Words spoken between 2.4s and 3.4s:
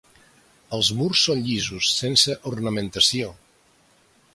ornamentació.